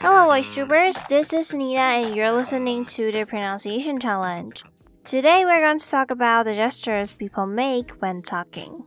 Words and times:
Hello, 0.00 0.28
voice 0.28 1.02
This 1.08 1.32
is 1.32 1.52
Nita, 1.52 1.80
and 1.80 2.14
you're 2.14 2.30
listening 2.30 2.84
to 2.86 3.10
the 3.10 3.24
Pronunciation 3.24 3.98
Challenge. 3.98 4.62
Today, 5.04 5.44
we're 5.44 5.60
going 5.60 5.80
to 5.80 5.90
talk 5.90 6.12
about 6.12 6.44
the 6.44 6.54
gestures 6.54 7.12
people 7.12 7.46
make 7.46 7.90
when 8.00 8.22
talking. 8.22 8.84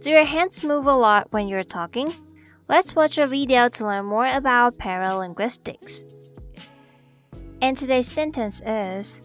Do 0.00 0.10
your 0.10 0.24
hands 0.24 0.64
move 0.64 0.86
a 0.86 0.96
lot 0.96 1.28
when 1.30 1.46
you're 1.46 1.62
talking? 1.62 2.12
Let's 2.66 2.96
watch 2.96 3.18
a 3.18 3.28
video 3.28 3.68
to 3.68 3.86
learn 3.86 4.06
more 4.06 4.26
about 4.26 4.78
paralinguistics. 4.78 6.02
And 7.62 7.76
today's 7.76 8.08
sentence 8.08 8.60
is 8.66 9.22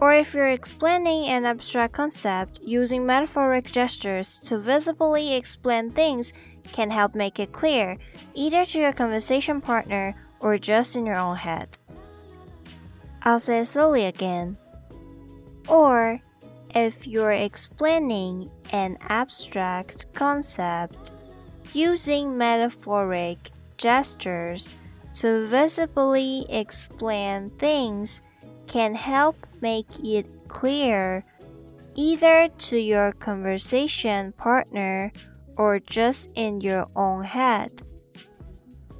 Or 0.00 0.12
if 0.12 0.34
you're 0.34 0.50
explaining 0.50 1.28
an 1.28 1.44
abstract 1.44 1.94
concept, 1.94 2.60
using 2.62 3.06
metaphoric 3.06 3.70
gestures 3.70 4.40
to 4.40 4.58
visibly 4.58 5.34
explain 5.34 5.90
things 5.90 6.32
can 6.72 6.90
help 6.90 7.14
make 7.14 7.38
it 7.38 7.52
clear, 7.52 7.96
either 8.34 8.66
to 8.66 8.78
your 8.78 8.92
conversation 8.92 9.60
partner 9.60 10.14
or 10.40 10.58
just 10.58 10.96
in 10.96 11.06
your 11.06 11.16
own 11.16 11.36
head. 11.36 11.78
I'll 13.22 13.40
say 13.40 13.60
it 13.60 13.66
slowly 13.66 14.04
again. 14.04 14.58
Or, 15.68 16.20
if 16.74 17.06
you're 17.06 17.32
explaining 17.32 18.50
an 18.72 18.98
abstract 19.08 20.12
concept, 20.12 21.12
using 21.72 22.36
metaphoric 22.36 23.50
gestures 23.78 24.74
to 25.14 25.46
visibly 25.46 26.44
explain 26.50 27.50
things 27.58 28.20
can 28.66 28.94
help 28.94 29.36
make 29.64 29.88
it 30.04 30.28
clear 30.46 31.24
either 31.94 32.48
to 32.58 32.76
your 32.78 33.12
conversation 33.12 34.30
partner 34.32 35.10
or 35.56 35.80
just 35.80 36.28
in 36.34 36.60
your 36.60 36.86
own 36.94 37.24
head. 37.24 37.70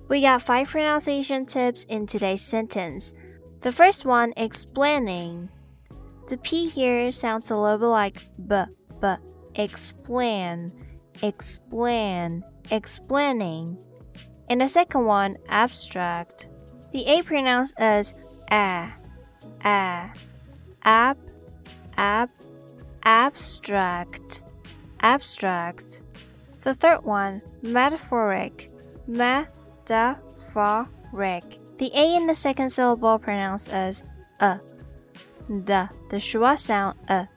We 0.09 0.23
got 0.23 0.41
five 0.41 0.69
pronunciation 0.69 1.45
tips 1.45 1.85
in 1.91 2.07
today's 2.07 2.41
sentence. 2.41 3.13
The 3.61 3.73
first 3.73 4.07
one, 4.07 4.33
explaining. 4.39 5.51
The 6.29 6.39
P 6.39 6.71
here 6.71 7.13
sounds 7.13 7.51
a 7.51 7.57
little 7.57 7.79
bit 7.79 7.87
like 7.87 8.27
b, 8.49 8.65
b, 9.03 9.09
explain, 9.57 10.73
explain, 11.21 12.43
explaining. 12.71 13.77
And 14.49 14.63
the 14.63 14.69
second 14.69 15.05
one, 15.05 15.37
abstract. 15.49 16.49
The 16.93 17.05
A 17.07 17.23
pronounced 17.23 17.75
as 17.77 18.15
a, 18.51 18.93
a, 19.63 20.11
ab, 20.85 21.17
ab, 21.97 22.31
abstract, 23.05 24.43
abstract. 25.01 26.03
The 26.63 26.75
third 26.75 27.05
one, 27.05 27.43
metaphoric. 27.63 28.71
Metaphoric. 29.07 30.19
The 31.79 31.91
A 31.95 32.17
in 32.17 32.27
the 32.27 32.37
second 32.37 32.71
syllable 32.71 33.19
pronounced 33.19 33.69
as 33.69 34.05
a. 34.41 34.61
The, 35.49 35.91
the 36.09 36.17
schwa 36.17 36.59
sound 36.59 36.99
a. 37.09 37.29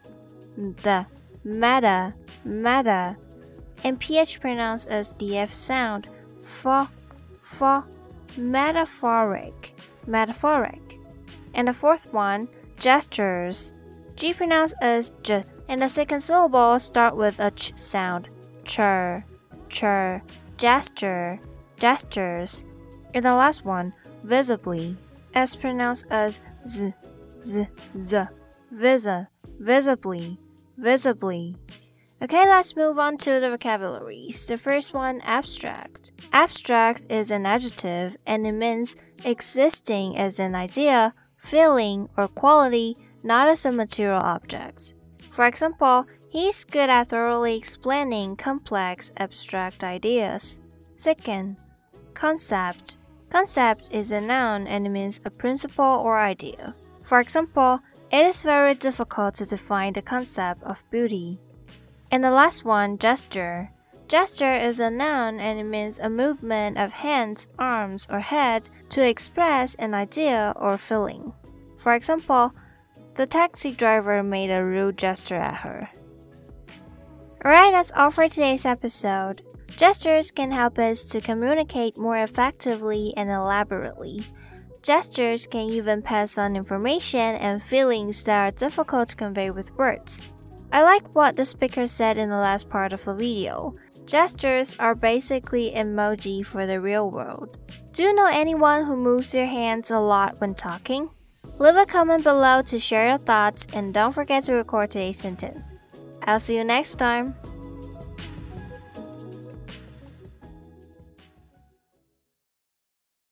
The, 0.56 1.06
meta, 1.44 2.14
meta. 2.46 3.18
And 3.84 4.00
PH 4.00 4.40
pronounced 4.40 4.88
as 4.88 5.12
the 5.14 5.38
F 5.38 5.54
sound, 5.54 6.08
fa, 6.42 6.90
fa, 7.40 7.86
metaphoric, 8.38 9.74
metaphoric. 10.08 11.00
And 11.54 11.68
the 11.68 11.74
fourth 11.74 12.12
one, 12.12 12.48
gestures. 12.78 13.74
G 14.16 14.34
pronounced 14.34 14.76
as 14.82 15.12
j, 15.24 15.44
and 15.68 15.82
the 15.82 15.88
second 15.88 16.22
syllable 16.22 16.80
start 16.80 17.16
with 17.16 17.40
a 17.40 17.52
ch 17.52 17.78
sound 17.78 18.30
chur, 18.64 19.24
chur, 19.70 20.22
gesture, 20.58 21.40
gestures. 21.78 22.66
And 23.14 23.26
the 23.26 23.34
last 23.34 23.66
one, 23.66 23.94
visibly, 24.24 24.98
as 25.34 25.56
pronounced 25.56 26.06
as 26.10 26.42
z, 26.66 26.94
z, 27.44 27.68
z, 27.98 28.24
visa, 28.72 29.30
visibly, 29.60 30.38
visibly. 30.78 31.56
Okay, 32.20 32.48
let's 32.48 32.76
move 32.76 32.98
on 32.98 33.18
to 33.18 33.40
the 33.40 33.52
vocabularies. 33.52 34.48
The 34.48 34.58
first 34.58 34.94
one, 34.94 35.22
abstract. 35.22 36.14
Abstract 36.34 37.06
is 37.10 37.30
an 37.30 37.46
adjective 37.46 38.18
and 38.26 38.48
it 38.48 38.54
means 38.54 38.96
existing 39.24 40.18
as 40.18 40.40
an 40.40 40.56
idea, 40.56 41.14
feeling, 41.38 42.10
or 42.18 42.28
quality, 42.28 42.98
not 43.24 43.48
as 43.48 43.66
a 43.66 43.72
material 43.72 44.22
object. 44.22 44.94
For 45.32 45.46
example, 45.46 46.06
He's 46.30 46.66
good 46.66 46.90
at 46.90 47.08
thoroughly 47.08 47.56
explaining 47.56 48.36
complex 48.36 49.14
abstract 49.18 49.84
ideas. 49.84 50.60
Second, 50.98 51.56
concept. 52.14 52.98
Concept 53.30 53.88
is 53.92 54.12
a 54.12 54.20
noun 54.20 54.68
and 54.68 54.92
means 54.92 55.22
a 55.24 55.30
principle 55.30 55.86
or 55.86 56.20
idea. 56.20 56.76
For 57.02 57.22
example, 57.22 57.80
it 58.12 58.26
is 58.26 58.44
very 58.44 58.76
difficult 58.76 59.36
to 59.36 59.46
define 59.46 59.94
the 59.94 60.02
concept 60.02 60.64
of 60.64 60.84
beauty. 60.92 61.40
And 62.12 62.24
the 62.24 62.32
last 62.32 62.66
one, 62.66 62.98
gesture. 62.98 63.72
Gesture 64.08 64.56
is 64.56 64.80
a 64.80 64.90
noun 64.90 65.38
and 65.40 65.60
it 65.60 65.66
means 65.66 66.00
a 66.00 66.10
movement 66.10 66.78
of 66.78 66.94
hands, 66.94 67.48
arms, 67.60 68.08
or 68.10 68.22
head 68.22 68.70
to 68.90 69.06
express 69.06 69.76
an 69.76 69.94
idea 69.94 70.54
or 70.56 70.78
feeling. 70.78 71.34
For 71.78 71.94
example, 71.94 72.54
the 73.16 73.28
taxi 73.28 73.72
driver 73.72 74.24
made 74.24 74.50
a 74.50 74.64
rude 74.64 74.98
gesture 74.98 75.36
at 75.36 75.56
her. 75.56 75.90
Alright, 77.44 77.74
that's 77.74 77.92
all 77.96 78.10
for 78.10 78.30
today's 78.30 78.66
episode. 78.66 79.42
Gestures 79.76 80.32
can 80.32 80.52
help 80.52 80.80
us 80.80 81.04
to 81.10 81.20
communicate 81.20 81.98
more 81.98 82.18
effectively 82.18 83.14
and 83.18 83.30
elaborately. 83.30 84.26
Gestures 84.82 85.46
can 85.46 85.70
even 85.70 86.02
pass 86.02 86.38
on 86.38 86.56
information 86.56 87.36
and 87.36 87.62
feelings 87.62 88.24
that 88.24 88.48
are 88.48 88.58
difficult 88.58 89.10
to 89.10 89.16
convey 89.18 89.52
with 89.52 89.76
words. 89.76 90.22
I 90.72 90.84
like 90.84 91.16
what 91.16 91.36
the 91.36 91.46
speaker 91.46 91.88
said 91.88 92.18
in 92.18 92.30
the 92.30 92.36
last 92.36 92.70
part 92.70 92.94
of 92.94 93.04
the 93.06 93.14
video. 93.14 93.76
Gestures 94.06 94.76
are 94.80 94.96
basically 94.96 95.72
emoji 95.72 96.46
for 96.46 96.66
the 96.66 96.80
real 96.80 97.10
world. 97.12 97.58
Do 97.94 98.04
you 98.04 98.14
know 98.14 98.30
anyone 98.32 98.86
who 98.86 98.96
moves 98.96 99.32
their 99.32 99.48
hands 99.48 99.92
a 99.92 100.00
lot 100.00 100.40
when 100.40 100.56
talking? 100.56 101.10
Leave 101.60 101.76
a 101.76 101.86
comment 101.86 102.24
below 102.24 102.62
to 102.62 102.80
share 102.80 103.10
your 103.10 103.18
thoughts 103.18 103.66
and 103.74 103.94
don't 103.94 104.12
forget 104.12 104.44
to 104.44 104.54
record 104.54 104.92
today's 104.92 105.18
sentence. 105.18 105.74
I'll 106.24 106.40
see 106.40 106.56
you 106.56 106.64
next 106.64 106.96
time. 106.96 107.36